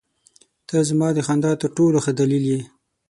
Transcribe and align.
•ته 0.67 0.77
زما 0.89 1.07
د 1.13 1.19
خندا 1.27 1.51
تر 1.61 1.69
ټولو 1.77 1.97
ښه 2.05 2.11
دلیل 2.19 2.43
یې. 2.53 2.61